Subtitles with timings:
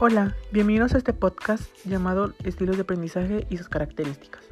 [0.00, 4.42] Hola, bienvenidos a este podcast llamado Estilos de aprendizaje y sus características.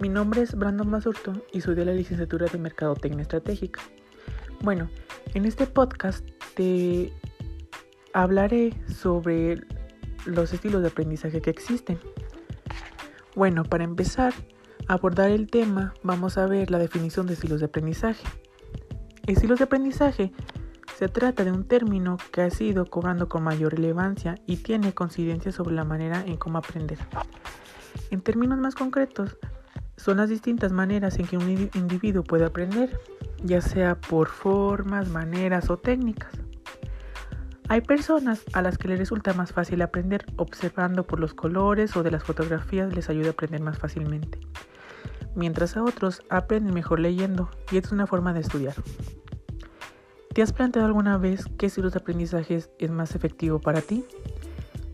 [0.00, 3.80] Mi nombre es Brandon Basurto y soy de la licenciatura de Mercadotecnia Estratégica.
[4.60, 4.90] Bueno,
[5.34, 7.12] en este podcast te
[8.14, 9.60] hablaré sobre
[10.26, 12.00] los estilos de aprendizaje que existen.
[13.36, 14.34] Bueno, para empezar
[14.88, 18.24] a abordar el tema, vamos a ver la definición de estilos de aprendizaje.
[19.28, 20.32] Estilos de aprendizaje
[20.98, 25.52] se trata de un término que ha sido cobrando con mayor relevancia y tiene coincidencia
[25.52, 26.98] sobre la manera en cómo aprender.
[28.10, 29.36] En términos más concretos,
[29.96, 32.98] son las distintas maneras en que un individuo puede aprender,
[33.42, 36.32] ya sea por formas, maneras o técnicas.
[37.68, 42.02] Hay personas a las que les resulta más fácil aprender observando por los colores o
[42.02, 44.38] de las fotografías les ayuda a aprender más fácilmente,
[45.34, 48.74] mientras a otros aprenden mejor leyendo y es una forma de estudiar.
[50.34, 54.02] ¿Te has planteado alguna vez qué estilo de aprendizaje es más efectivo para ti?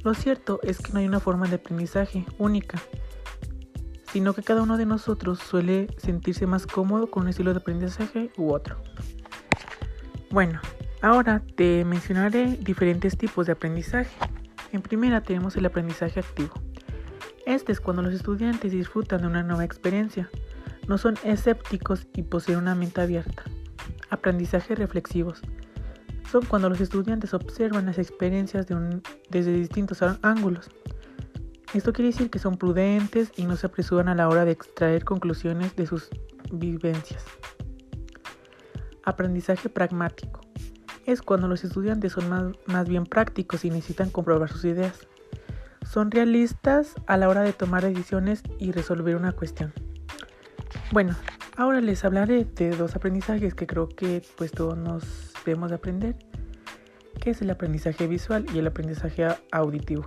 [0.02, 2.80] Lo cierto es que no hay una forma de aprendizaje única,
[4.12, 8.32] sino que cada uno de nosotros suele sentirse más cómodo con un estilo de aprendizaje
[8.36, 8.82] u otro.
[10.30, 10.60] Bueno,
[11.02, 14.10] ahora te mencionaré diferentes tipos de aprendizaje.
[14.72, 16.54] En primera tenemos el aprendizaje activo.
[17.46, 20.28] Este es cuando los estudiantes disfrutan de una nueva experiencia,
[20.88, 23.44] no son escépticos y poseen una mente abierta.
[24.10, 25.42] Aprendizaje reflexivos.
[26.30, 28.66] Son cuando los estudiantes observan las experiencias
[29.30, 30.70] desde distintos ángulos.
[31.74, 35.04] Esto quiere decir que son prudentes y no se apresuran a la hora de extraer
[35.04, 36.08] conclusiones de sus
[36.52, 37.24] vivencias.
[39.04, 40.40] Aprendizaje pragmático.
[41.06, 45.06] Es cuando los estudiantes son más, más bien prácticos y necesitan comprobar sus ideas.
[45.86, 49.72] Son realistas a la hora de tomar decisiones y resolver una cuestión.
[50.92, 51.16] Bueno,
[51.58, 56.14] Ahora les hablaré de dos aprendizajes que creo que pues todos nos debemos de aprender,
[57.20, 60.04] que es el aprendizaje visual y el aprendizaje auditivo.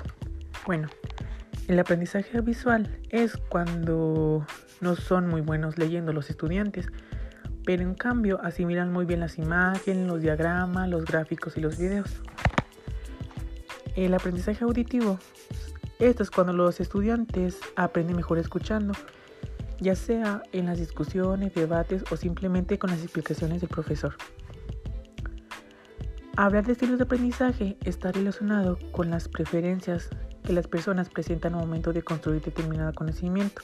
[0.65, 0.87] Bueno,
[1.67, 4.47] el aprendizaje visual es cuando
[4.79, 6.87] no son muy buenos leyendo los estudiantes,
[7.65, 12.21] pero en cambio asimilan muy bien las imágenes, los diagramas, los gráficos y los videos.
[13.97, 15.19] El aprendizaje auditivo,
[15.99, 18.93] esto es cuando los estudiantes aprenden mejor escuchando
[19.81, 24.15] ya sea en las discusiones, debates o simplemente con las explicaciones del profesor.
[26.37, 30.09] Hablar de estilos de aprendizaje está relacionado con las preferencias
[30.43, 33.61] que las personas presentan al momento de construir determinado conocimiento.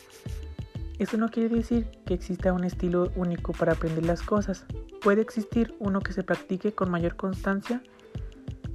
[0.97, 4.65] Esto no quiere decir que exista un estilo único para aprender las cosas.
[5.01, 7.81] Puede existir uno que se practique con mayor constancia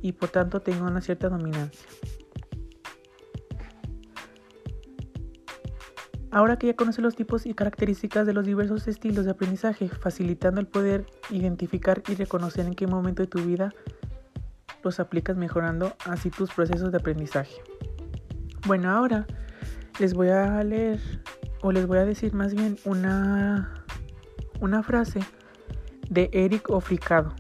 [0.01, 1.89] y por tanto tenga una cierta dominancia.
[6.33, 10.63] Ahora que ya conoces los tipos y características de los diversos estilos de aprendizaje, facilitando
[10.63, 13.75] el poder identificar y reconocer en qué momento de tu vida
[14.83, 17.53] los aplicas mejorando así tus procesos de aprendizaje.
[18.67, 19.27] Bueno, ahora
[20.01, 21.01] les voy a leer
[21.61, 23.85] o les voy a decir más bien una,
[24.59, 25.21] una frase
[26.09, 27.35] de Eric Ofricado.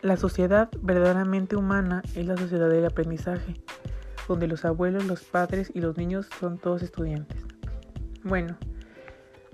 [0.00, 3.60] La sociedad verdaderamente humana es la sociedad del aprendizaje,
[4.28, 7.51] donde los abuelos, los padres y los niños son todos estudiantes.
[8.24, 8.56] Bueno,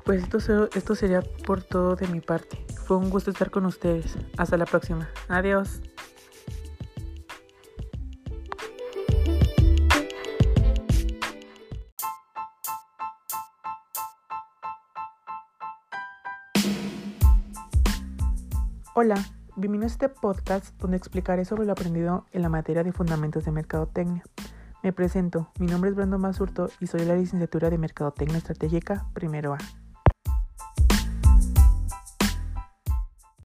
[0.04, 2.66] pues esto, esto sería por todo de mi parte.
[2.86, 4.16] Fue un gusto estar con ustedes.
[4.36, 5.08] Hasta la próxima.
[5.28, 5.80] Adiós.
[18.94, 19.24] Hola,
[19.56, 23.52] bienvenido a este podcast donde explicaré sobre lo aprendido en la materia de fundamentos de
[23.52, 24.24] mercadotecnia.
[24.88, 29.52] Me presento, mi nombre es Brando Masurto y soy la licenciatura de Mercadotecnia Estratégica, primero
[29.52, 29.58] A.